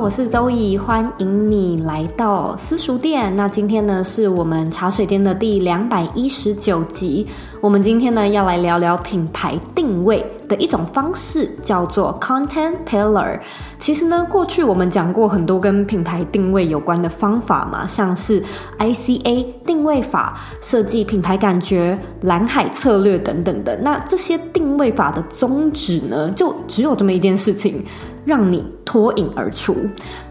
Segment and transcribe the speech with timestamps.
[0.00, 3.34] 我是周怡欢迎你来到私塾店。
[3.34, 7.26] 那今天呢，是我们茶水间的第两百一十九集。
[7.60, 13.40] 我们今天呢，要来聊聊品牌定位的一种方式，叫做 Content Pillar。
[13.78, 18.40] 其实呢，过去我们讲过很多跟品牌定位有关的方法嘛，像是
[18.78, 23.76] ICA 定位法、设计品牌感觉、蓝海策略等等的。
[23.78, 27.84] 那这些定位法的宗旨呢，就只有这么一件事情。
[28.24, 29.74] 让你脱颖而出，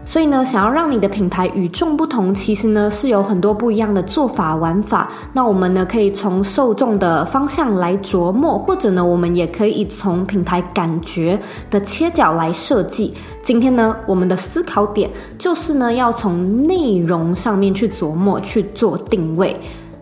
[0.04, 5.10] 所以呢，想要让你的品牌与众不同，其实呢是有很多不一样的做法玩法。
[5.32, 11.38] 那我们呢可以从受众的方向来琢磨，或者呢我们也可以从品牌感觉
[11.70, 13.14] 的切角来设计。
[13.42, 19.58] 今天呢，我们的思考点就是呢要从内容上面去琢磨，去做定位。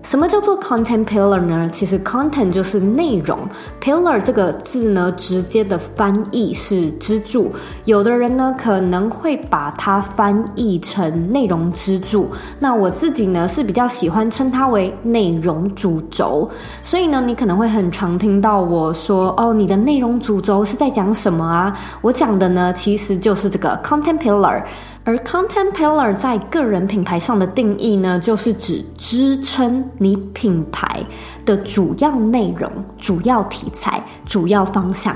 [0.07, 1.69] 什么叫做 content pillar 呢？
[1.73, 3.37] 其实 content 就是内容
[3.81, 7.51] ，pillar 这个字呢，直接的翻译是支柱。
[7.87, 12.31] 有的人呢，可能会把它翻译成内容支柱。
[12.61, 16.49] 那我自己呢，是比较喜欢称它为内容主轴。
[16.85, 24.63] 所以呢，你可能会很常听到我说：“哦，你的内容主轴是在讲什么啊？”我讲的呢，其实就是这个 content pillar。
[25.07, 31.01] 而 content pillar 在个人品牌上的定义呢，就是指支撑你品牌
[31.45, 35.15] 的主要内容、主要题材、主要方向。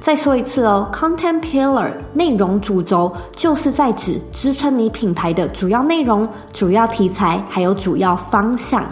[0.00, 8.82] 再说一次哦，content pillar 内容主轴就是在指支撑你品牌的主要内容、主要题材，还有主要方向。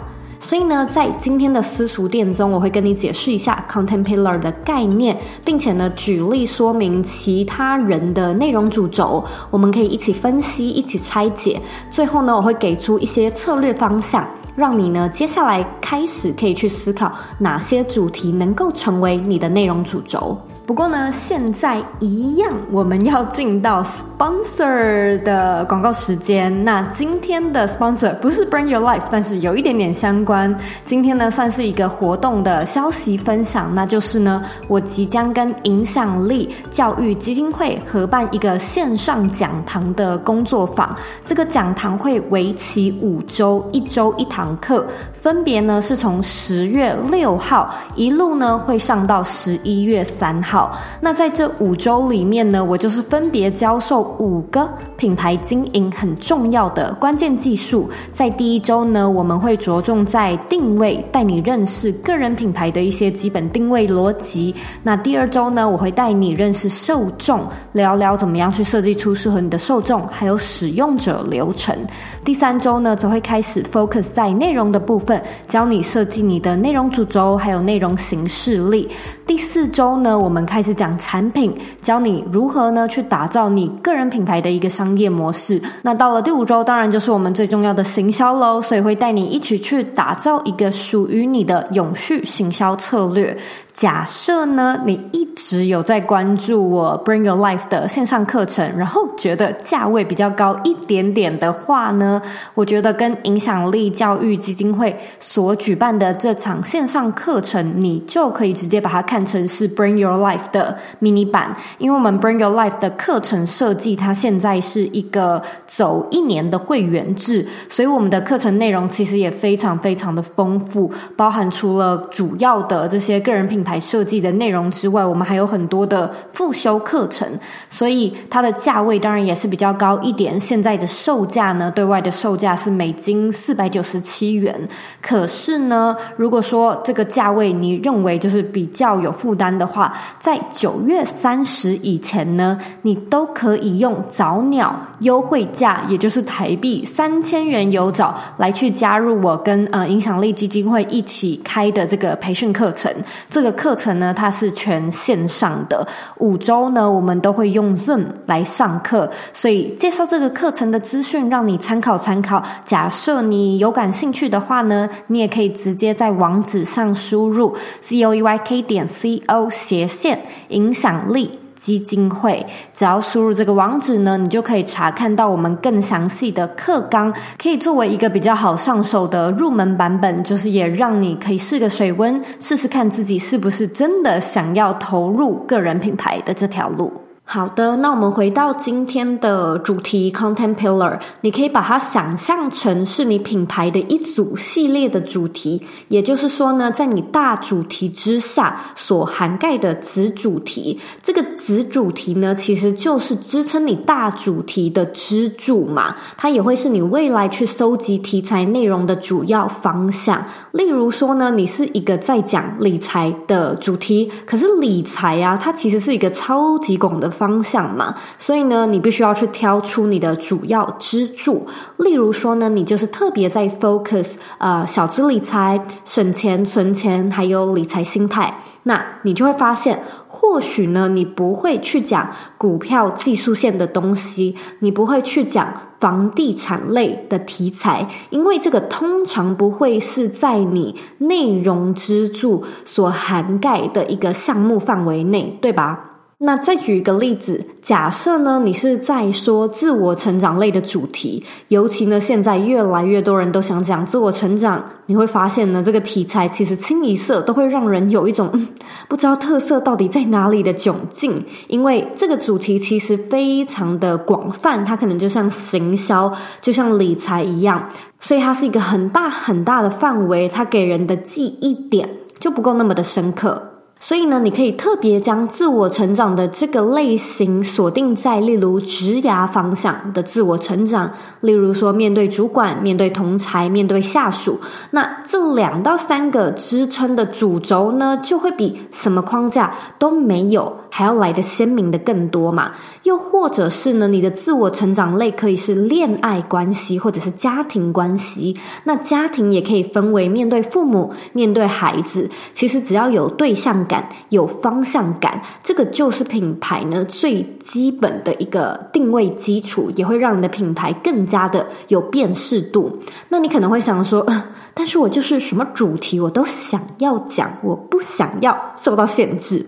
[0.45, 11.59] 所以呢，在今天的私塾店中，我会跟你解释一下 content pillar 的概念，并且呢，举例说明其他人的内容主轴，我们可以一起分析，一起拆解。
[11.89, 14.23] 最后呢，我会给出一些策略方向，
[14.55, 20.37] 让你呢，接下来开始可以去思考哪些主题能够成为你的内容主轴。
[20.65, 26.63] 不过呢，现在一样，我们要进到 sponsor 的广告时间。
[26.63, 30.53] 那今天的 sponsor 不是 Bring Your Life，但是有一点点相关。
[30.83, 40.97] 今天呢，算是一个活动的消息分享，那就是呢，我即将跟影响力教育基金会合办一个线上讲堂的工作坊。
[41.23, 44.83] 这个讲堂会为期五周，一周一堂课，
[45.13, 50.54] 分别呢是从十月六号一路呢会上到十一月三号。
[50.55, 50.71] 好，
[51.01, 57.89] 那在这五周里面呢，我就是分别教授五个品牌经营很重要的关键技术。
[58.13, 64.55] 在第一周呢，我们会着重在定位，带你认识个人品牌的一些基本定位逻辑。
[64.81, 67.41] 那第二周呢，我会带你认识受众，
[67.73, 71.75] 聊聊怎么样去设计出适合你的受众，还有使用者流程。
[72.23, 78.87] 第三周呢，则会开始 focus 在内容的部分，教你设计你的内容主轴，还有内容形式力。
[79.27, 85.61] 第四周呢，我们开始讲产品，教你如何呢去打造你个人品牌的一个商业模式。
[85.81, 93.37] 那到了第五周，当然就是我们最重要的行销喽，所以会带你一起去打造一个属于你的永续行销策略。
[93.75, 102.21] 假设呢，你一直有在关注我 Bring Your Life 的线上课程，然后觉得价位比较高一点点的话呢，
[102.53, 127.27] 我觉得跟影响力教育基金会所举办的这场线上课程，你就可以直接把它看成是 Bring Your Life 的迷你版，因为我们 Bring Your Life 的课程设计，它现在是一个走一年的会员制，所以我们的课程内容其实也非常非常的丰富，包含除了主要的这些个人品台设计的内容之外，我们还有很多的复修课程，
[127.69, 130.39] 所以它的价位当然也是比较高一点。
[130.39, 134.69] 现在的售价呢，对外的售价是美金四百九十七元。
[135.01, 152.93] 可是呢，如果说这个价位你认为就是比较有负担的话，在九月三十以前呢，你都可以用早鸟优惠价，也就是台币三千元有找来去加入我跟呃影响力基金会一起开的这个培训课程。
[153.29, 155.87] 这个课程呢，它是全线上的，
[156.17, 162.43] 五周呢，我们都会用 Zoom 来上课，所以介绍这个课程的资讯让你参考参考。
[162.65, 171.39] 假设你有感兴趣的话呢，你也可以直接在网址上输入 zoeyk 点 co 斜线影响力。
[171.65, 187.04] 基金会，只要输入这个网址呢，你就可以查看到我们更详细的课纲，可以作为一个比较好上手的入门版本，就是也让你可以试个水温，试试看自己是不是真的想要投入个人品牌的这条路。
[187.27, 210.23] 好的，那我们回到今天的主题 Content Pillar，你可以把它想象成是你品牌的一组系列的主题，也就是说呢，在你大主题之下所涵盖的子主题，这个子主题呢，其实就是支撑你大主题的支柱嘛，它也会是你未来去搜集题材内容的主要方向。
[210.51, 217.14] 例如说呢，你是一个在讲理财的主题，可是理财啊，它其实是一个超级广的。
[217.17, 221.47] 方向嘛，所以呢，你必须要去挑出你的主要支柱。
[221.77, 245.91] 例如说呢，你就是特别在 focus 呃小资理财、省钱、存钱，还有理财心态，那你就会发现，或许呢，你不会去讲股票技术线的东西，你不会去讲房地产类的题材，因为这个通常不会是在你内容支柱所涵盖的一个项目范围内，对吧？
[246.17, 258.47] 那再举一个例子，假设呢，你是在说自我成长类的主题，尤其呢，现在越来越多人都想讲自我成长，你会发现呢，这个题材其实清一色都会让人有一种，嗯，
[258.87, 266.09] 不知道特色到底在哪里的窘境，因为这个主题其实非常的广泛，它可能就像行销，
[266.39, 267.69] 就像理财一样，
[267.99, 271.89] 所以它是一个很大很大的范围，它给人的记忆点
[272.19, 273.51] 就不够那么的深刻。
[273.85, 280.91] 所以呢，你可以特别将自我成长的这个类型锁定在，例如职涯方向的自我成长，
[281.21, 284.39] 例如说面对主管、面对同才、面对下属，
[284.71, 292.51] 那这两到三个支撑的主轴呢，就会比什么框架都没有还要来的鲜明的更多嘛。
[292.83, 298.35] 又或者是呢，你的自我成长类可以是恋爱关系，或者是家庭关系。
[298.65, 312.77] 那家庭也可以分为面对父母、面对孩子，其实只要有对象感，有方向感，这个就是品牌呢最基本的一个定位基础，也会让你的品牌更加的有辨识度。
[313.07, 319.45] 那你可能会想说，呃，但是我就是什么主题我都想要讲，我不想要受到限制。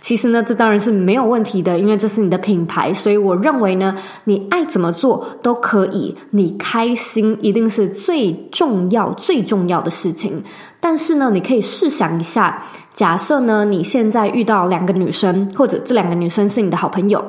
[0.00, 3.94] 其实呢，这当然是没有问题的，因为这是你的品牌，所以我认为呢，
[4.24, 10.42] 你爱怎么做都可以，你开心一定是最重要、最重要的事情。
[10.80, 12.64] 但是呢，你可以试想一下，
[12.94, 17.22] 假设呢，你现在遇到两个女生，或者这两个女生是你的好朋友。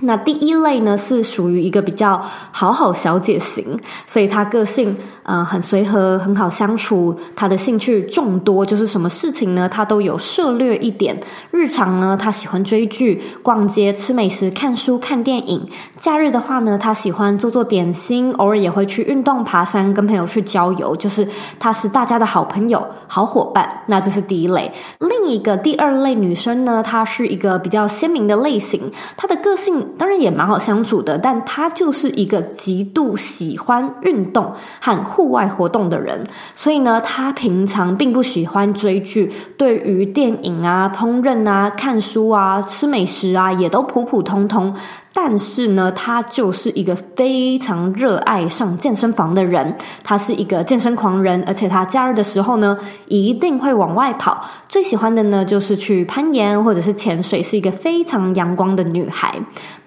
[0.00, 7.18] 那第一类呢，是属于一个比较好好小姐型，所以她个性呃很随和，很好相处。
[7.34, 11.18] 她的兴趣众多，就是什么事情呢，她都有涉猎一点。
[11.50, 15.66] 日常呢，她喜欢追剧、逛街、吃美食、看书、看电影。
[15.96, 20.94] 假日的话呢，她喜欢做做点心，偶尔也会去运动、爬山，跟朋友去郊游。
[20.94, 21.26] 就是
[21.58, 23.82] 她是大家的好朋友、好伙伴。
[23.86, 24.70] 那这是第一类。
[24.98, 29.85] 另一个第二类女生呢，她是一个比较鲜明的类型，她的个性。
[29.98, 36.24] 当然也蛮好相处的，但他就是一个极度喜欢运动和户外活动的人，
[36.54, 44.74] 所以呢，他平常并不喜欢追剧，对于电影啊、烹饪啊、看书啊、吃美食啊，也都普普通通。
[45.18, 52.76] 但是呢，他就是一个非常热爱上健身房的人，他是一个健身狂人，而且他假日的时候呢，
[53.08, 54.46] 一定会往外跑。
[54.68, 59.34] 最喜欢的呢，就是去攀岩或者是潜水，是一个非常阳光的女孩。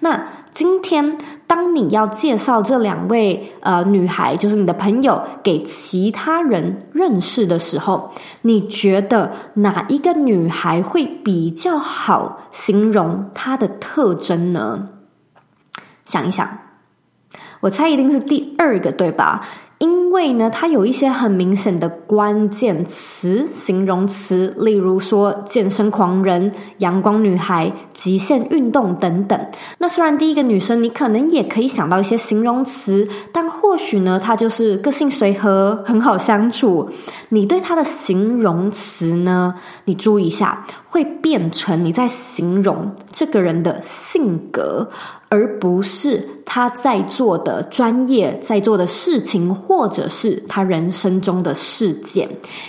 [0.00, 0.20] 那
[0.50, 8.10] 今天，当你要介绍这两位呃女孩，就是你的朋友给其他人认识的时候，
[8.42, 14.88] 你觉得哪一个女孩会比较好形容她的特征呢？
[16.10, 16.58] 想一想，
[17.60, 19.40] 我猜一定是第二个，对吧？
[19.78, 29.46] 因为呢，它有一些很明显的关键词、形容词，例如说健身狂人、阳光女孩、极限运动等等。
[29.78, 36.90] 那虽然第一个女生你可能也可以想到一些形容词，但或许呢，她就是个性随和，很好相处。
[37.30, 39.54] 你对她的形容词呢，
[39.86, 44.90] 你注意一下，会变成你在形容这个人的性格，
[45.30, 52.28] 而不是他在做的专业、在做的事情，或者是他人生中的事件。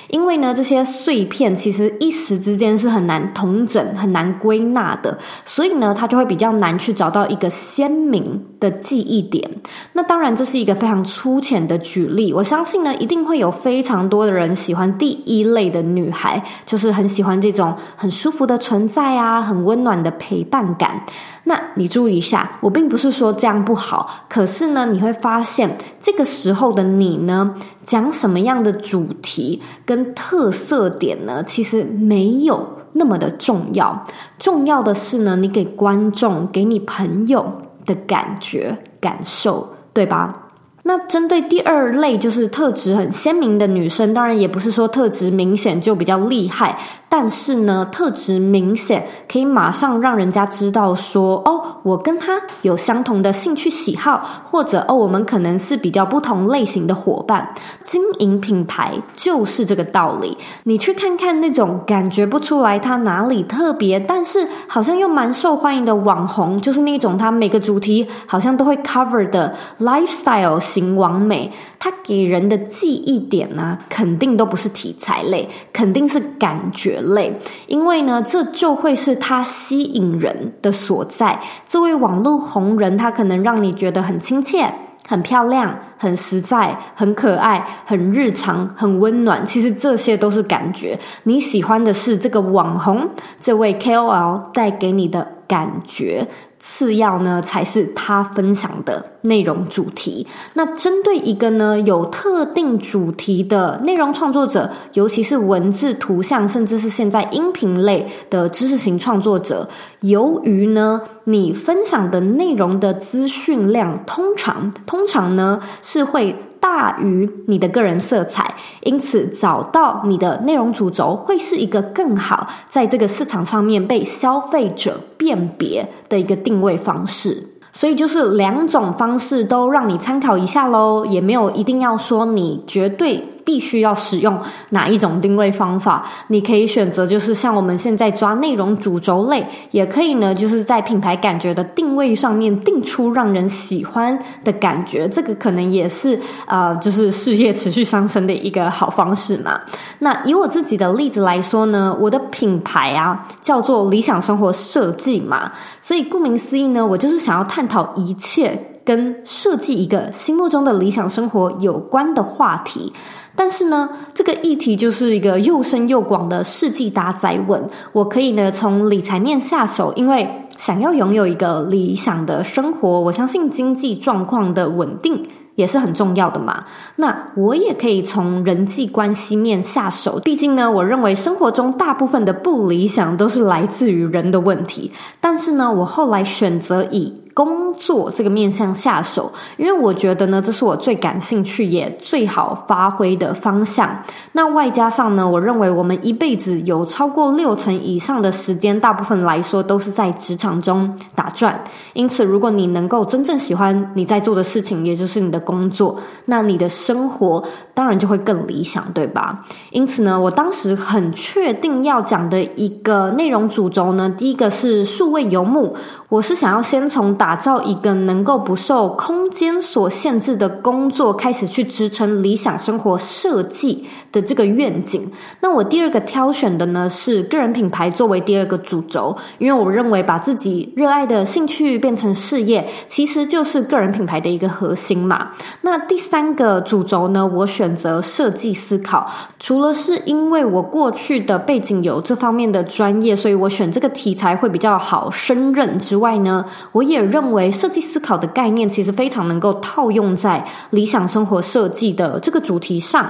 [0.10, 9.50] 因为呢，这些碎片其实一时之间是很难统整、很难归纳的，所以呢，他就会比较难去找到一个鲜明的记忆点。
[9.94, 12.32] 那当然，这是一个非常粗浅的举例。
[12.32, 21.04] 我相信呢，一定会有非常多的人喜欢第一类的女孩，就是很喜欢这种很舒服的存在啊，很温暖的陪伴感。
[21.46, 34.04] 那你注意一下，我并不是说这样 不好，可是呢，你会发现这个时候的你呢，讲什么样的主题跟特色点呢，其实没有那么的重要。
[34.38, 37.50] 重要的是呢，你给观众、给你朋友
[37.86, 40.50] 的感觉、感受，对吧？
[40.84, 46.78] 那针对第二类，就是特质很鲜明的女生，当然也不是说特质明显就比较厉害。
[47.14, 57.54] 但是呢，特质明显可以马上让人家知道说，哦，我跟他有相同的兴趣喜好，或者哦，我们可能是比较不同类型的伙伴。
[57.82, 60.38] 经营品牌就是这个道理。
[60.64, 71.52] 你去看看那种感觉不出来他哪里特别，但是好像又蛮受欢迎的网红，就是那种他每个主题好像都会 cover 的 lifestyle 型网美，
[71.84, 77.36] 它给人的记忆点呢，肯定都不是题材类，肯定是感觉类，
[77.66, 81.42] 因为呢，这就会是它吸引人的所在。
[81.68, 84.72] 这位网络红人，他可能让你觉得很亲切、
[85.08, 89.46] 很漂亮、很实在、很可爱、很日常、很温暖。
[89.46, 93.08] 其实这些都是感觉，你喜欢的是这个网红，
[93.40, 96.28] 这位 KOL 带给你的感觉。
[96.64, 100.28] 次要呢，才是他分享的内容主题。
[100.54, 109.68] 那针对一个呢，有特定主题的内容创作者，尤其是文字、图像，甚至是现在音频类的知识型创作者，
[110.02, 115.60] 由于呢，你分享的内容的资讯量通常通常呢
[115.92, 116.36] 是会。
[116.62, 127.48] 大于你的个人色彩，因此找到你的内容主轴会是一个更好在这个市场上面被消费者辨别的一个定位方式。
[127.74, 133.28] 所以就是两种方式都让你参考一下喽，也没有一定要说你绝对。
[133.44, 136.06] 必须要使用哪一种定位方法？
[136.28, 145.08] 你可以选择，就是像我们现在抓内容主轴类，也可以呢，就是在品牌感觉的定位上面定出让人喜欢的感觉。
[145.10, 149.60] 这个可能也是呃，就是事业持续上升的一个好方式嘛。
[150.00, 162.92] 那以我自己的例子来说呢，我的品牌啊叫做理想生活设计嘛，所以顾名思义呢，我就是想要探讨一切跟设计一个心目中的理想生活有关的话题。
[163.36, 167.66] 但是呢，这个议题就是一个又深又广的世纪大哉问。
[167.94, 176.66] 我可以呢从理财面下手，因为想要拥有一个理想的生活，我相信经济状况的稳定也是很重要的嘛。
[176.98, 184.92] 那我也可以从人际关系面下手，毕竟呢，我认为生活中大部分的不理想都是来自于人的问题。
[185.20, 194.04] 但是呢，我后来选择以工作这个面向下手，因为我觉得呢，这是我最感兴趣也最好发挥的方向。
[194.34, 201.64] 那外加上呢，我认为我们一辈子有超过六成以上的时间，大部分来说都是在职场中打转。
[201.94, 207.42] 因此，如果你能够真正喜欢你在做的事情，也就是你的工作，那你的生活
[207.74, 209.40] 当然就会更理想，对吧？
[209.70, 215.74] 因此呢，我当时很确定要讲的一个内容主轴呢，第一个是数位游牧，
[216.10, 217.16] 我是想要先从。
[217.22, 223.86] 打造一个能够不受空间所限制的工作，开始去支撑理想生活设计。
[224.12, 225.12] 的这个愿景。
[225.42, 235.32] 那我第二个挑选的呢，是个人品牌作为第二个主轴，因为我认为把自己热爱的兴趣变成事业，其实就是个人品牌的一个核心嘛。
[235.62, 239.06] 那第三个主轴呢，我选择设计思考，
[239.38, 247.02] 除了是因为我过去的背景有这方面的专业，所以我选这个题材会比较好胜任之外呢，我也。
[247.02, 253.10] 认为设计思考的概念其实非常能够套用在理想生活设计的这个主题上，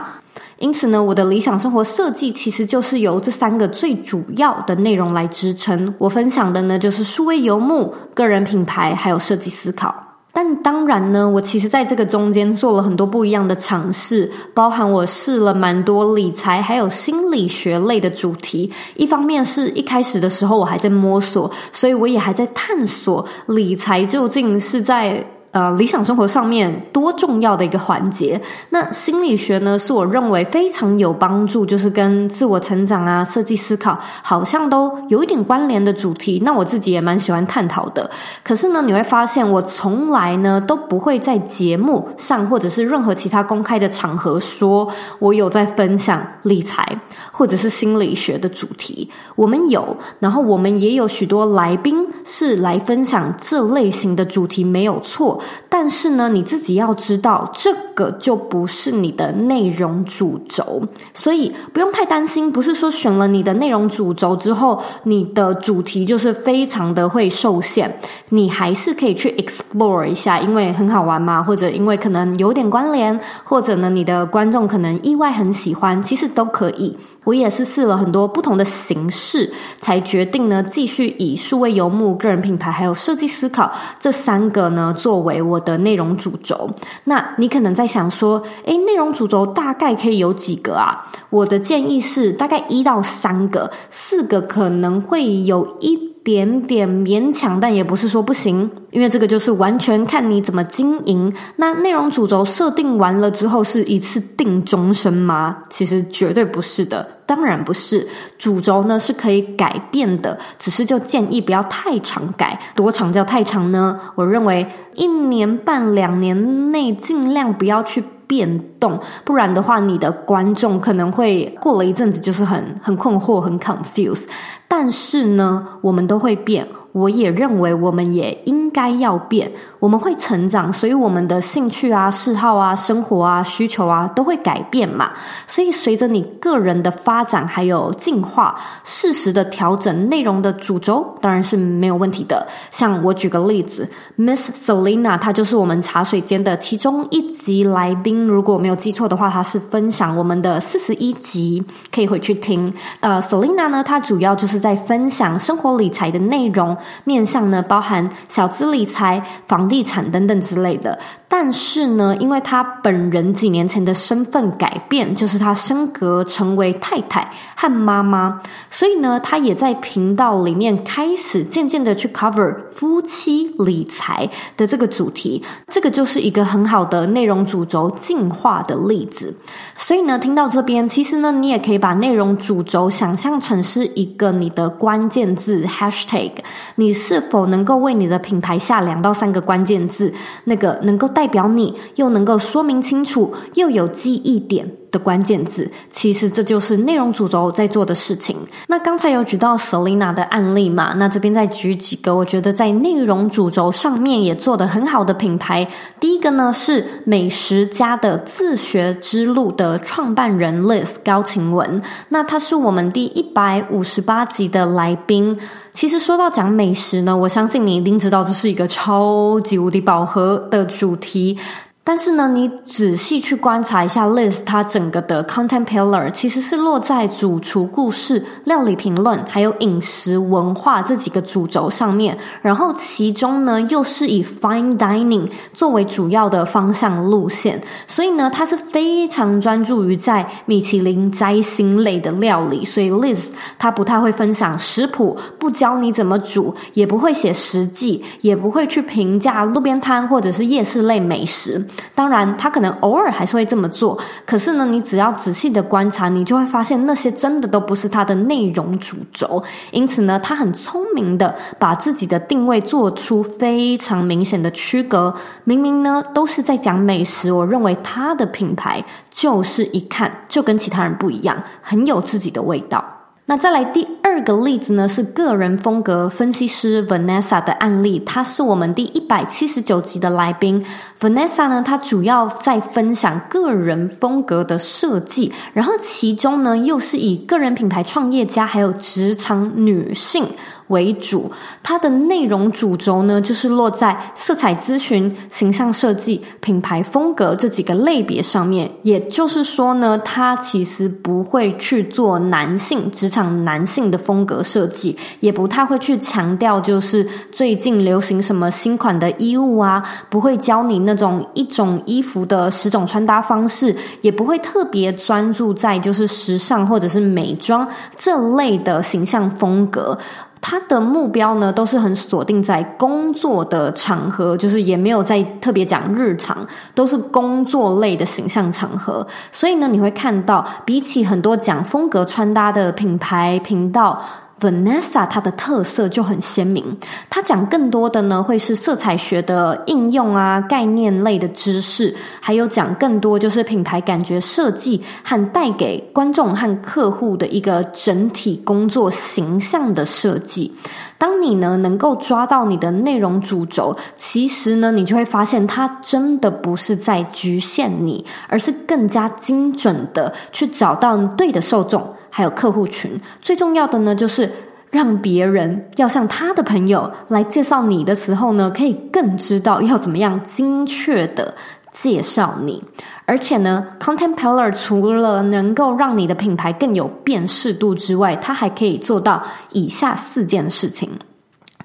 [0.59, 5.93] 因此呢，我的理想生活设计其实就是由这三个最主要的内容来支撑。
[5.97, 9.93] 我分享的呢，就是数位游牧、个人品牌还有设计思考。
[10.33, 18.71] 但当然呢，我其实在这个中间做了很多不一样的尝试，包含我试了蛮多理财还有心理学类的主题。
[18.95, 28.41] 一方面是一开始的时候我还在摸索，所以我也还在探索理财究竟是在呃，理想生活上面多重要的一个环节。
[28.69, 36.41] 那心理学呢，是我认为非常有帮助，就是跟自我成长啊、设计思考好像都有一点关联的主题。
[36.45, 38.09] 那我自己也蛮喜欢探讨的。
[38.43, 44.87] 可是呢，你会发现我从来呢都不会在节目上或者是任何其他公开的场合说
[45.19, 46.97] 我有在分享理财
[47.31, 49.09] 或者是心理学的主题。
[49.35, 55.39] 我们有，然后我们也有许多来宾是来分享这类型的主题，没有错。
[55.69, 60.81] 但是呢，你自己要知道，这个就不是你的内容主轴，
[61.13, 62.51] 所以不用太担心。
[62.51, 67.99] 不是说选了你的内容主轴之后，你的主题就是非常的会受限。
[68.29, 76.97] 你还是可以去 explore 一下，因为很好玩嘛，或者因为可能有点关联，或者呢，你的观众可能意外很喜欢，其实都可以。
[77.23, 86.69] 我也是试了很多不同的形式，才决定呢，继续以数位游牧、个人品牌还有设计思考这三个呢作为我的内容主轴。
[87.03, 91.05] 那你可能在想说，诶，内容主轴大概可以有几个啊？
[91.29, 101.33] 我的建议是大概一到三个，四个可能会有一点点勉强，但也不是说不行，因为这个就是完全看你怎么经营。
[101.55, 105.57] 那内容主轴设定完了之后，是一次定终身吗？
[105.69, 108.07] 其实绝对不是的，当然不是。
[108.37, 112.59] 主轴呢是可以改变的，只是就建议不要太长改。
[112.75, 113.99] 多长叫太长呢？
[114.13, 124.25] 我认为一年半两年内尽量不要去变动，不然的话，你的观众可能会过了一阵子就是很很困惑、很 confuse。
[124.73, 126.65] 但是呢，我们都会变。
[126.93, 135.11] 我也认为我们也应该要变，我们会成长，所以我们的兴趣啊、嗜好啊、生活啊、需求啊都会改变嘛。
[135.47, 142.45] 所以随着你个人的发展还有进化，适时的调整内容的主轴当然是没有问题的。
[142.69, 148.25] 像我举个例子，Miss Selina 她就是我们茶水间的其中一集来宾。
[148.25, 152.73] 如果没有记错的话，她是分享我们的四十一集，可以回去听。
[152.99, 156.75] 呃，Selina 呢，她主要就是在分享生活理财的内容。
[157.03, 160.97] 面向呢，包含小资理财、房地产等等之类的。
[161.33, 175.41] 但是呢，因为他本人几年前的身份改变，就是他升格成为太太和妈妈，所以呢，他也在频道里面开始渐渐的去 cover 夫妻理财的这个主题。
[175.67, 179.33] 这个就是一个很好的内容主轴进化的例子。
[179.77, 186.31] 所以呢，听到这边，其实呢，你也可以把内容主轴想象成是一个你的关键字 hashtag。
[186.75, 194.75] 你是否能够为你的品牌下两到三个关键字，那个能够带代表你又能够说明清楚，又有记忆点。
[194.91, 198.37] 的关键字，其实这就是内容主轴在做的事情。
[198.67, 205.67] 那刚才有举到 Selina 的案例嘛，那这边再举几个，我觉得在内容主轴上面也做得很好的品牌。
[205.99, 215.37] 第一个呢是美食家的自学之路的创办人 Liz 高晴雯，那他是我们第一百五十八集的来宾。
[215.71, 221.37] 其实说到讲美食呢，我相信你一定知道这是一个超级无敌饱和的主题。
[221.83, 232.15] 但是呢，你仔细去观察一下 Liz 它整个的 content pillar，其实是落在主厨故事、料理评论，还有饮食文化这几个主轴上面。
[232.43, 242.63] 然后其中呢，又是以 fine dining 作为主要的方向路线，所以呢，它是非常专注于在米其林摘星类的料理。
[242.63, 243.25] 所以 Liz
[243.57, 251.59] 它不太会分享食谱，不教你怎么煮，也不会写食记，也不会去评价路边摊或者是夜市类美食。
[251.93, 253.97] 当然，他可能偶尔还是会这么做。
[254.25, 259.43] 可是呢，你只要仔细的观察，你就会发现那些真的都不是他的内容主轴。
[259.71, 265.13] 因此呢，他很聪明的把自己的定位做出非常明显的区隔。
[265.43, 273.00] 明明呢都是在讲美食，我认为他的品牌就是一看就跟其他人不一样，很有自己的味道。
[273.27, 277.97] 那再来第二个例子呢，是个人风格分析师 Vanessa 的案例。
[277.99, 280.61] 她是我们第一百七十九集的来宾。
[280.99, 290.25] Vanessa 呢，她主要在分享个人风格的设计，然后其中呢，又是以个人品牌创业家还有职场女性
[290.71, 291.31] 为主，
[291.61, 298.69] 它的内容主轴呢，就是落在色彩咨询、形象设计、品牌风格这几个类别上面。
[298.81, 319.97] 也就是说呢，它其实不会去做男性职场男性的风格设计，也不太会去强调就是最近流行什么新款的衣物啊，不会教你那种一种衣服的十种穿搭方式，也不会特别专注在就是时尚或者是美妆这类的形象风格。
[320.41, 329.05] 他的目标呢，都是很锁定在工作的场合，就是也没有在特别讲日常，都是工作类的形象场合。
[329.31, 334.01] 所以呢，你会看到，比起很多讲风格穿搭的品牌频道。
[334.41, 336.75] Vanessa 它的特色就很鲜明，
[337.11, 350.51] 它讲更多的呢会是色彩学的应用啊，概念类的知识，还有讲更多就是品牌感觉设计和带给观众和客户的一个整体工作形象的设计。
[350.97, 361.87] 当你呢能够抓到你的内容主轴，其实呢你就会发现它真的不是在局限你，而是更加精准的去找到对的受众。
[362.11, 364.29] 还有客户群，最重要的呢，就是
[364.69, 371.33] 让别人要向他的朋友来介绍你的时候呢，可以更知道要怎么样精确的
[371.71, 372.63] 介绍你。
[373.05, 380.89] 而且呢，Content Pillar 除了能够让你的品牌更有辨识度之外，它还可以做到以下四件事情。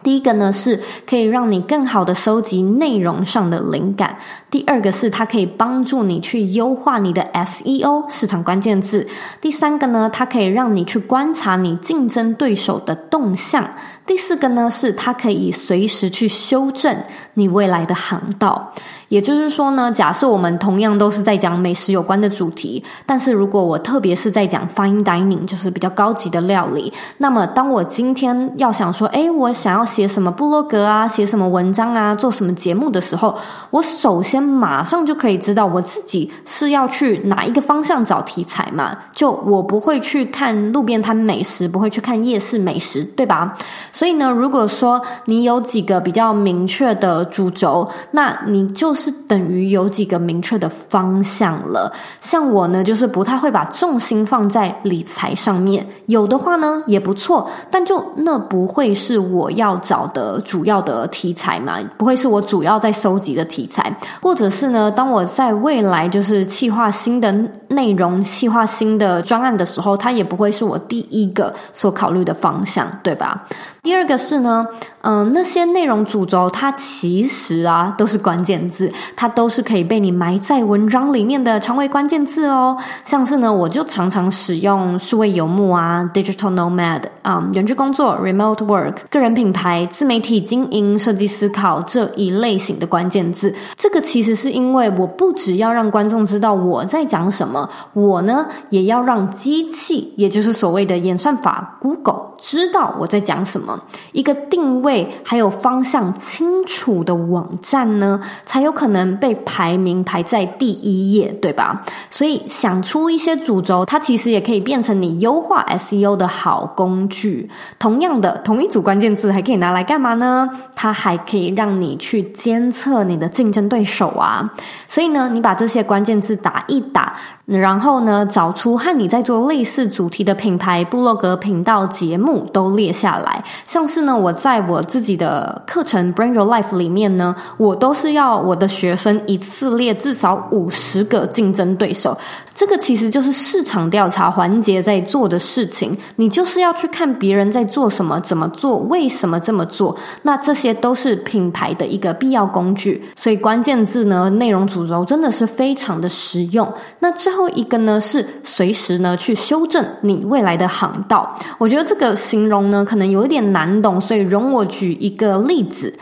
[0.07, 4.16] 第一个呢，是可以让你更好的收集内容上的灵感。
[4.49, 9.05] 第二个是它可以帮助你去优化你的 SEO 市场关键字。
[9.40, 13.69] 第三个呢，它可以让你去观察你竞争对手的动向。
[14.07, 16.97] 第四个呢，是它可以随时去修正
[17.35, 18.73] 你未来的航道。
[19.09, 33.33] 也就是说呢，假设我们同样都是在讲美食有关的主题，但是如果我特别是在讲 fine dining，就是比较高级的料理，那么当我今天要想说，诶，我想要写什么部落格啊，写什么文章啊，做什么节目的时候，
[33.71, 38.97] 我首先马上就可以知道我自己是要去哪一个方向找题材嘛。
[39.12, 43.57] 就我不会去看路边摊美食，不会去看夜市美食，对吧？
[43.92, 48.96] 所以呢，如果说你有几个比较明确的主轴，那你就。
[48.97, 51.93] 是等于有几个明确的方向了。
[52.21, 55.87] 像我呢，就是不太会把重心放在理财上面。
[56.07, 63.95] 有的话呢，也不错，但就那不会是我要找的主要的题材嘛，不会是我主要在搜集的题材。
[64.23, 67.33] 或者是呢，当我在未来就是企划新的
[67.69, 73.45] 内容、企划新的专案的时候，它也不会是我第一个所考虑的方向，对吧？
[73.83, 74.67] 第二个是呢，
[75.03, 82.77] 嗯、那些内容主轴，它其实啊都是关键字，它都是可以被你埋在文章里面的长尾关键字哦。
[83.05, 93.55] 像是呢，我就常常使用数位游牧啊，digital nomad 啊、嗯，远距工作，remote work，个人品牌，自媒体经营，设计思考这一类型的关键字。
[93.77, 103.79] 这个其实是因为我不只要让观众知道我在讲什么，我呢也要让机器，也就是所谓的演算法 Google 知道我在讲什么。
[104.12, 111.83] 一个定位还有方向清楚的网站呢，才有可能被排名排在第一页，对吧？
[112.11, 117.51] 所以想出一些主轴，它其实也可以变成你优化 SEO 的好工具。
[117.79, 120.47] 同样的，同一组关键字还可以拿来干嘛呢？
[120.75, 124.53] 它还可以让你去监测你的竞争对手啊。
[124.87, 127.15] 所以呢，你把这些关键字打一打。
[127.47, 133.45] 然后呢，找出和你在做类似主题的品牌、部落格、频道、节目都列下来。
[133.65, 142.19] 像是呢，我在我自己的课程《Bring Your Life》里面呢，我都是要我的学生一次列至少五十个竞争对手。
[142.53, 145.97] 这个其实就是市场调查环节在做的事情。
[146.17, 149.95] 你就是要去看别人在做什么、怎么做、为什么这么做。
[150.23, 153.05] 那这些都是品牌的一个必要工具。
[153.15, 156.67] 所以关键字呢，内容主轴真的是非常的实用。
[156.99, 161.33] 那最后后一个呢，是随时呢去修正你未来的航道。
[161.59, 165.94] 我觉得这个形容呢，可能有一点难懂，所以容我举一个例子。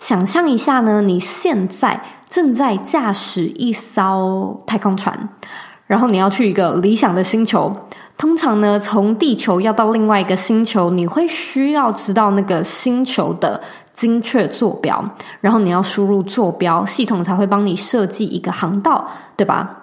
[0.00, 5.28] 想象一下呢，你现在正在驾驶一艘太空船，
[5.86, 7.74] 然后你要去一个理想的星球。
[8.16, 13.58] 通常呢，从地球要到另外一个星球，你会需要知道那个星球的
[13.94, 15.02] 精确坐标，
[15.40, 19.79] 然后你要输入坐标，系统才会帮你设计一个航道，对吧？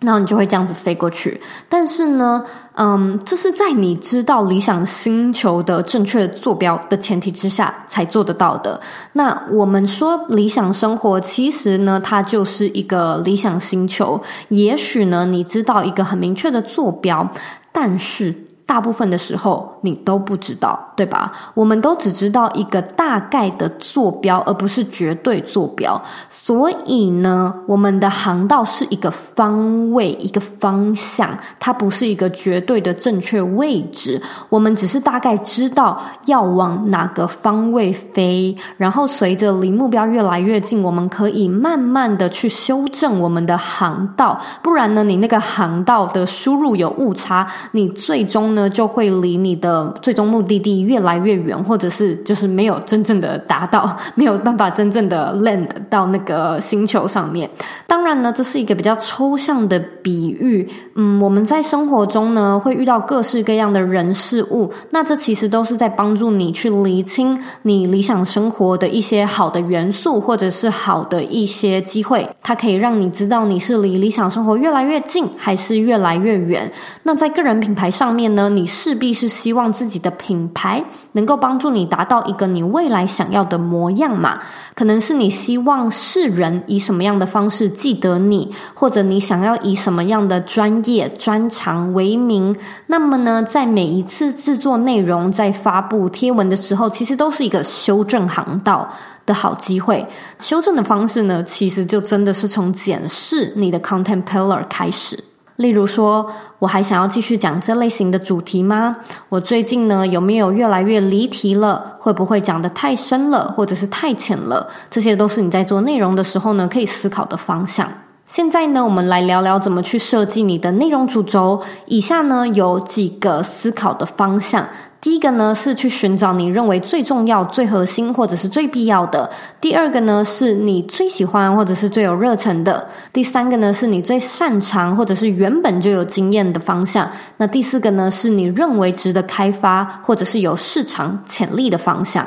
[0.00, 2.42] 然后你就会这样子飞过去，但是呢，
[2.74, 8.80] 嗯，这是在你知道理想星球的正确坐标的前提之下才做得到的。
[9.12, 14.20] 那我们说理想生活，其实呢，它就是一个理想星球。
[14.48, 17.30] 也许呢，你知道一个很明确的坐标，
[17.70, 18.34] 但是。
[18.70, 21.32] 大部分的时候你都不知道，对吧？
[21.54, 26.00] 我们都只知道一个大概的坐标，而不是绝对坐标。
[26.28, 34.22] 所以呢，我们的航道是一个方位，一个方向，它不是一个绝对的正确位置。
[34.48, 44.40] 我们只是大概知道要往哪个方位飞，然后随着离目标越来越近，我们可以慢慢的去修正我们的航道。
[44.62, 57.48] 不然呢，你那个航道的输入有误差，你最终呢，呢，就会离你的最终目的地越来越远，或者是就是没有真正的达到，没有办法真正的 land 到那个星球上面。
[57.86, 60.68] 当然呢，这是一个比较抽象的比喻。
[60.96, 72.28] 嗯，我们在生活中呢，会遇到各式各样的人事物，那这其实都是在帮助你去厘清你理想生活的一些好的元素，或者是好的一些机会。
[72.42, 76.70] 它可以让你知道你是离理想生活越来越近，还是越来越远。
[77.04, 84.40] 那在个人品牌上面呢，你势必是希望自己的品牌能够帮助你达到一个你未来想要的模样嘛？
[84.74, 92.54] 可能是你希望世人以什么样的方式记得你，或者你想要以什么样的专业专长为名。
[92.86, 98.88] 那么呢，在每一次制作内容、在发布贴文的时候，其实都是一个修正航道
[99.24, 100.06] 的好机会。
[100.38, 105.22] 修正的方式呢，其实就真的是从检视你的 content pillar 开始。
[105.60, 106.26] 例如说，
[106.58, 108.96] 我还想要继续讲这类型的主题吗？
[109.28, 111.96] 我最近呢，有没有越来越离题了？
[111.98, 114.66] 会不会讲得太深了，或者是太浅了？
[114.88, 117.86] 这些都是你在做内容的时候呢，可以思考的方向。
[118.30, 121.60] 现在呢，我们来聊聊怎么去设计你的内容主轴。
[121.86, 124.64] 以下呢，有几个思考的方向。
[125.00, 129.28] 第一个呢，是去寻找你认为最重要、最核心或者是最必要的；
[129.60, 132.80] 第二个呢，是你最喜欢或者是最有热忱的；
[133.12, 137.04] 第三个呢，是你最擅长或者是原本就有经验的方向；
[137.38, 142.24] 那第四个呢，是你认为值得开发或者是有市场潜力的方向。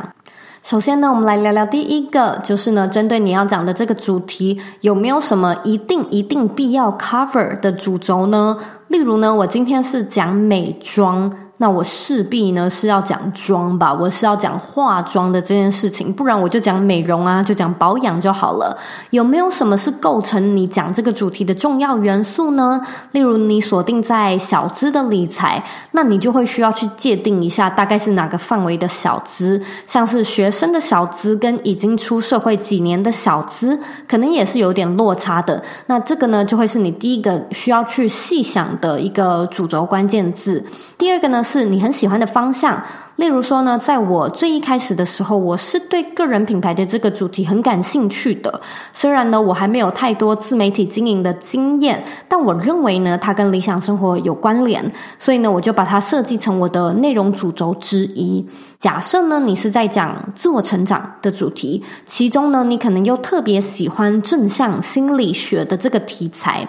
[0.63, 8.57] 首先呢，我们来聊聊第一个，就是呢，针对你要讲的这个主题，有没有什么一定一定必要 cover 的主轴呢？
[8.87, 11.29] 例如呢，我今天是讲美妆。
[11.63, 18.77] 那我势必呢是要讲妆吧，我是要讲化妆的这件事情，不然我就讲美容啊，就讲保养就好了。
[19.11, 22.81] 有没有什么是构成你讲这个主题的重要元素呢？
[23.13, 35.63] 例如你锁定在小资的理财，那你就会需要去界定一下，大概是哪个范围的小资，像是学生的小资跟已经出社会几年的小资，可能也是有点落差的。
[35.85, 40.61] 那这个呢，就会是你第一个需要去细想的一个主轴关键字。
[40.97, 42.81] 第二个呢，是你很喜欢的方向。
[43.17, 48.59] 例如说呢，在我最一开始的时候，我是对个人品牌的这个主题很感兴趣的。
[48.91, 54.83] 虽然呢，我还没有太多自媒体经营的经验，但我认为呢，它跟理想生活有关联，
[55.19, 58.43] 所以呢，我就把它设计成我的内容主轴之一。
[58.79, 66.67] 假设呢，你是在讲自我成长的主题，其中呢，你可能又特别喜欢正向心理学的这个题材。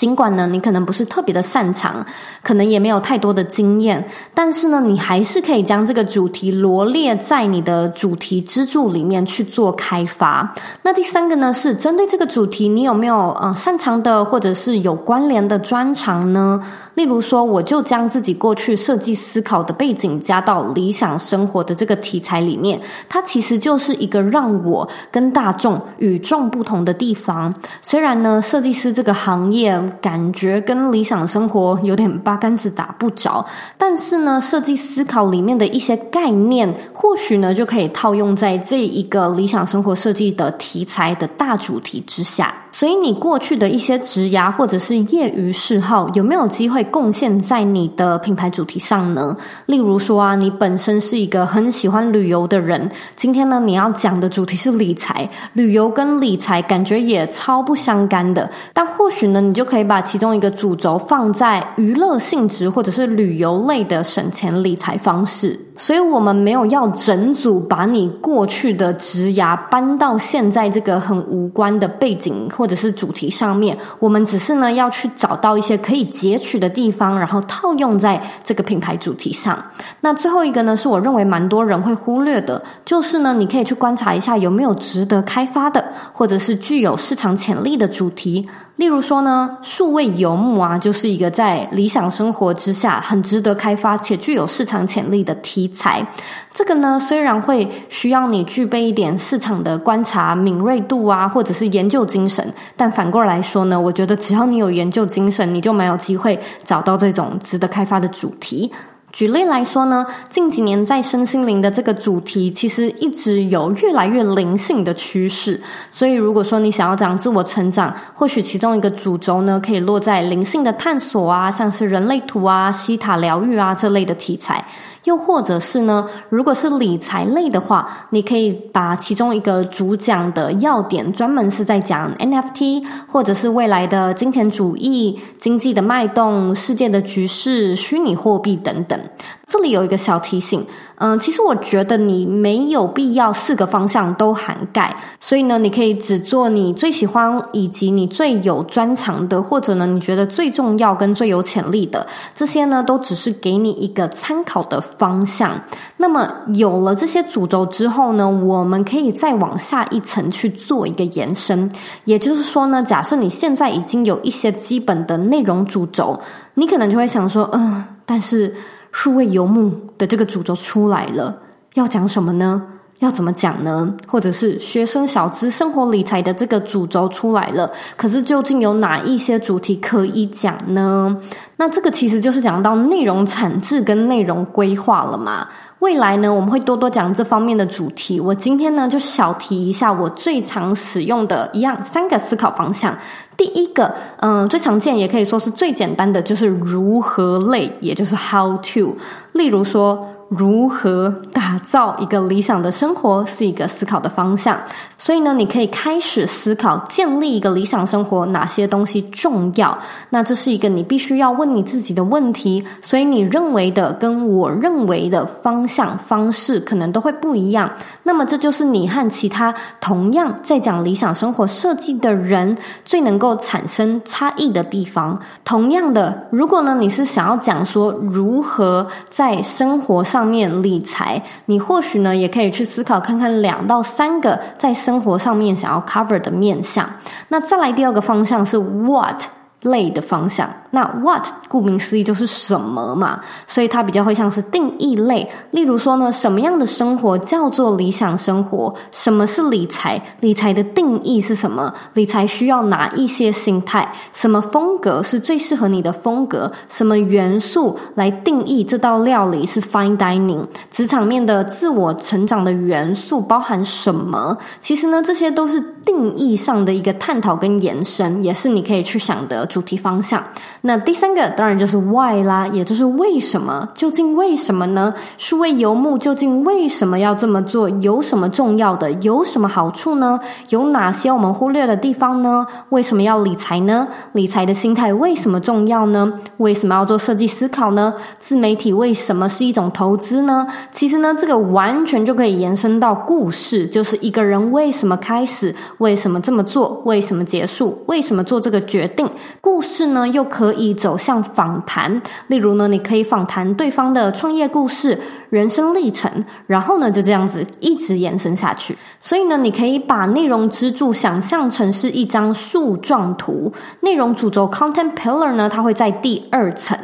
[0.00, 2.02] 尽管呢，你可能不是特别的擅长，
[2.42, 10.54] 可能也没有太多的经验，但是呢，你还是可以将这个主题罗列在你的主题支柱里面去做开发。
[10.84, 16.58] 那第三个呢，是针对这个主题，你有没有呃擅长的或者是有关联的专长呢？
[16.94, 27.54] 例如说，我就将自己过去设计思考的背景加到理想生活的这个题材里面，它其实就是一个让我跟大众与众不同的地方。
[27.82, 33.44] 虽然呢，设计师这个行业，感觉跟理想生活有点八竿子打不着，
[33.76, 42.54] 但是呢，设计思考里面的一些概念，或许呢就可以套用在这一个理想生活设计的题材的大主题之下。
[42.72, 49.36] 所以，你过去的一些职涯或者是业余嗜好，有没有机会贡献在你的品牌主题上呢？
[49.66, 65.58] 例如说啊，你本身是一个很喜欢旅游的人，今天呢，你要讲的主题是理财，旅游跟理财感觉也超不相干的，但或许呢，你就可以把其中一个主轴放在娱乐性质或者是旅游类的省钱理财方式。
[65.76, 79.58] 所以我们没有要整组把你过去的职涯搬到现在这个很无关的背景或者是主题上面，我们只是呢要去找到一些可以截取的地方，然后套用在这个品牌主题上。
[80.02, 88.46] 那最后一个呢，是我认为蛮多人会忽略的，就是呢，你可以去观察一下有没有值得开发的，或者是具有市场潜力的主题。
[88.76, 96.06] 例如说呢，数位游牧啊，就是一个在理想生活之下很值得开发且具有市场潜力的题材。
[96.52, 108.70] 这个呢，虽然会需要你具备一点市场的观察敏锐度啊，或者是研究精神，但反过来说呢，我觉得只要你有研究精神，你就蛮有机会找到这种值得开发的主题。
[109.12, 115.60] 举例来说呢，近几年在身心灵的这个主题，其实一直有越来越灵性的趋势。
[115.90, 124.64] 所以，如果说你想要讲自我成长，或许其中一个主轴呢，可以落在灵性的探索啊，像是人类图啊、西塔疗愈啊这类的题材。
[125.04, 138.99] 又或者是呢，如果是理财类的话，你可以把其中一个主讲的要点，专门是在讲 NFT，或者是未来的金钱主义、经济的脉动、世界的局势、虚拟货币等等。
[139.46, 140.64] 这里有一个小提醒，
[140.96, 155.60] 嗯，其实我觉得你没有必要四个方向都涵盖，所以呢，你可以只做你最喜欢以及你最有专长的，或者呢，你觉得最重要跟最有潜力的，这些呢，都只是给你一个参考的方向。
[155.96, 161.70] 那么有了这些主轴之后呢，我们可以再往下一层去做一个延伸。
[162.04, 166.18] 也就是说呢，假设你现在已经有一些基本的内容主轴，
[166.54, 168.54] 你可能就会想说，嗯，但是。
[168.92, 171.38] 数位游牧的这个主轴出来了，
[171.74, 172.62] 要讲什么呢？
[172.98, 173.94] 要怎么讲呢？
[174.06, 181.16] 或者是学生小资生活理财的这个主轴出来了，可是究竟有哪一些主题可以讲呢？
[181.56, 185.48] 那这个其实就是讲到内容产制跟内容规划了嘛。
[185.80, 188.20] 未来呢，我们会多多讲这方面的主题。
[188.20, 192.96] 我今天呢，就小提一下我最常使用的一样三个思考方向。
[193.36, 198.96] 第一个，嗯、最常见也可以说是最简单的，就是如何类，也就是 how to。
[199.32, 200.06] 例如说。
[200.30, 204.56] 如何打造一个理想的生活是一个思考的方向，
[204.96, 209.76] 所以呢，你可以开始思考建立一个理想生活哪些东西重要。
[210.10, 217.68] 那这是一个你必须要问你自己的问题，所以你认为的跟我认为的方向方式可能都会不一样。
[218.04, 225.20] 那么这就是你和其他同样在讲理想生活设计的人最能够产生差异的地方。
[225.44, 230.19] 同样的，如果呢，你是想要讲说如何在生活上。
[230.20, 236.86] 上面理财，你或许呢也可以去思考看看两到三个在生活上面想要 cover 的面向。
[237.28, 239.24] 那再来第二个方向是 what。
[239.62, 245.28] 类的方向，那 what 顾名思义就是什么嘛，所以它比较会像是定义类。
[245.50, 248.72] 例如说呢，什么样的生活叫做理想生活？
[248.92, 250.00] 什么是理财？
[250.20, 251.72] 理财的定义是什么？
[251.94, 253.92] 理财需要哪一些心态？
[254.12, 256.50] 什么风格是最适合你的风格？
[256.68, 260.46] 什么元素来定义这道料理是 fine dining？
[260.70, 264.38] 职场面的自我成长的元素包含什么？
[264.60, 269.40] 其实呢，这些都是定义上的一个探讨跟延伸，也是你可以去想的。
[269.50, 270.22] 主题方向，
[270.62, 273.68] 那第三个当然就是 why 啦，也就是为什么？
[273.74, 274.92] 究竟为什么呢？
[275.16, 277.68] 数位游牧究竟为什么要这么做？
[277.80, 278.90] 有什么重要的？
[279.00, 280.20] 有什么好处呢？
[280.50, 282.46] 有哪些我们忽略的地方呢？
[282.68, 283.88] 为什么要理财呢？
[284.12, 286.12] 理财的心态为什么重要呢？
[286.36, 287.94] 为什么要做设计思考呢？
[288.18, 290.46] 自媒体为什么是一种投资呢？
[290.70, 299.08] 其实呢，这个完全就可以延伸到故事，就是一个人为什么开始，为什么这么做，为什么结束，为什么做这个决定。
[299.40, 304.98] 故事呢，又可可以走向访谈，例如呢，你可以访谈对方的创业故事。
[305.30, 306.10] 人生历程，
[306.48, 308.76] 然后呢，就这样子一直延伸下去。
[308.98, 313.52] 所以呢，你可以把内容支柱想象成是一张树状图。
[313.78, 316.76] 内容主轴 （content pillar） 呢，它会在第二层，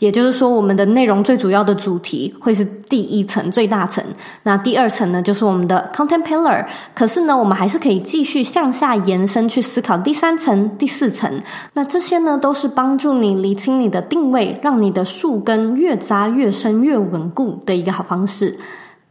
[0.00, 4.04] 也就是说，我们的内容最主要的主题会是第一层最大层。
[4.42, 6.62] 那第二层呢，就是我们的 content pillar。
[6.94, 11.40] 可是呢，我们还是可以继续向下延伸去思考第三层、第四层。
[11.72, 18.58] 那这些呢，都是帮助你理清你的定位，让你的树根越扎越深、越稳固的一个好方式。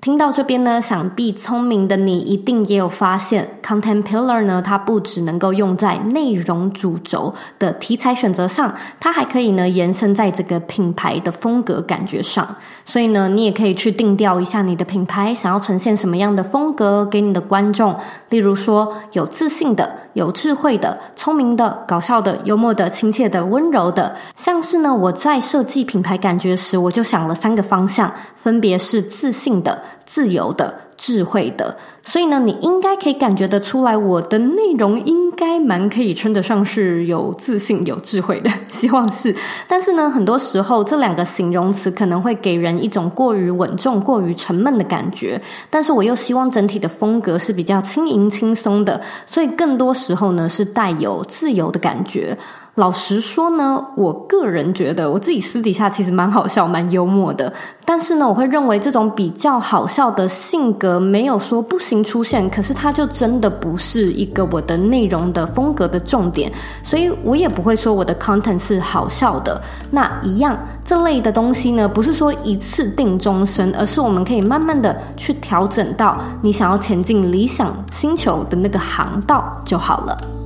[0.02, 12.46] 听到这边呢，想必聪明的你一定也有发现，Content Pillar 呢，它不只能够用在内容主轴的题材选择上，它还可以呢延伸在这个品牌的风格感觉上。
[12.84, 17.96] 所以呢，你也可以去定调一下你的品牌想要呈现什么样的风格给你的观众。
[18.28, 24.16] 例如说，有自信的、有智慧的、聪明的、搞笑的、幽默的、亲切的、温柔的。
[24.36, 29.82] 像是呢，我在设计品牌感觉时，我就想了三个方向，分别是自信的。
[30.06, 30.74] 自由的。
[30.96, 39.36] 智慧的，所以呢，你应该可以感觉得出来，我的内容应该蛮可以称得上是有自信、有智慧的， 希望是。
[39.68, 45.42] 但是呢，很多时候这两个形容词可能会给人一种过于稳重、过于沉闷的感觉。
[45.70, 52.38] 但是我又希望整体的风格是比较轻盈、轻松的，所以更多时候呢是带有自由的感觉。
[52.76, 57.54] 老实说呢，我个人觉得我自己私底下其实蛮好笑、蛮幽默的。
[57.86, 69.62] 但是呢，我会认为这种比较好笑的性格没有说不行出现，可是它就真的不是一个我的内容的风格的重点，所以我也不会说我的 content 是好笑的。
[69.92, 80.43] 那一样这类的东西呢，不是说一次定终身，而是我们可以慢慢的去调整到你想要前进理想星球的那个航道就好了。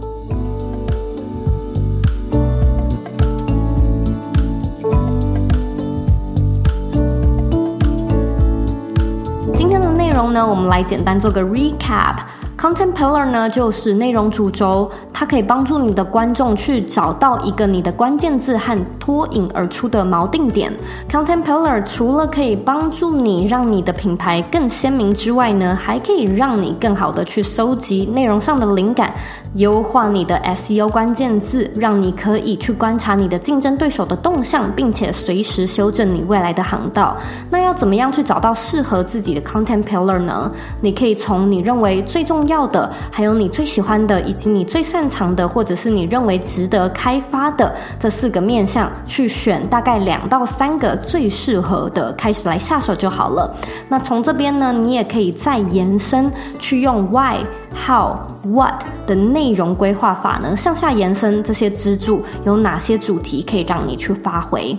[10.08, 12.16] 内容呢，我们来简单做个 recap。
[12.58, 20.76] Content Pillar 呢，就是内容主轴，它可以帮助你的观众去找到一个你的关键字和脱颖而出的锚定点。
[21.08, 29.14] Content Pillar 除了可以帮助你让你的品牌更鲜明之外呢，还可以让你更好的去搜集内容上的灵感，
[29.54, 37.16] 优化你的 SEO 关键字，让你可以去观察你的竞争对手的动向，并且随时修正你未来的航道。
[37.52, 40.52] 那要怎么样去找到适合自己的 Content Pillar 呢？
[40.82, 53.54] 你可以从你认为最重要的，还有你最喜欢的，以及你最擅长的，或者是你认为值得开发的这四个面向，去选大概两到三个最适合的，开始来下手就好了。
[53.87, 57.39] 那从这边呢，你也可以再延伸，去用 Why、
[57.85, 64.77] How、What 的内容规划法呢，向下延伸这些支柱有哪些主题可以让你去发挥。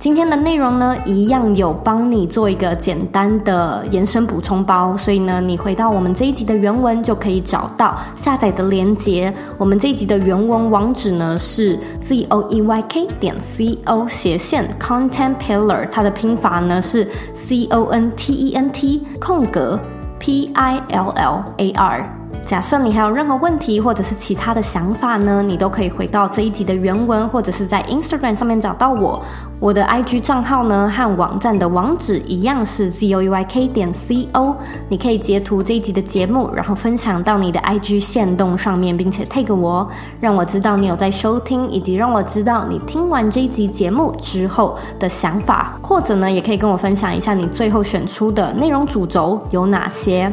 [0.00, 9.30] 今天的内容呢，一样有帮你做一个简单的延伸补充包，所以呢，你回到我们这一集的原文就可以找到下载的连接。
[9.58, 18.32] 我们这一集的原文网址呢是 z o e y k 点 c o 斜线 content pillar，它的拼法呢是 c o n t
[18.32, 19.78] e n t 空格
[20.18, 22.19] p i l l a r。
[22.44, 29.22] 假设你还有任何问题或者是其他的想法呢，你都可以回到这一集的原文，或者是在 Instagram 上面找到我。
[29.60, 34.56] 我的 IG 账号呢和网站的网址一样是 zoeyk 点 co。
[34.88, 39.88] 你可以截图这一集的节目，然后分享到你的 IG 线动上面，并且 tag 我，
[40.18, 50.32] 让我知道你有在收听，以及让我知道你听完这一集节目之后的想法，或者呢，也可以跟我分享一下你最后选出的内容主轴有哪些。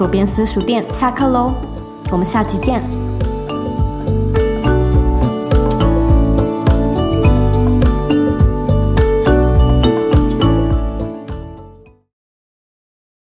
[0.00, 1.52] 左边私塾店下课喽，
[2.10, 3.09] 我们下期见。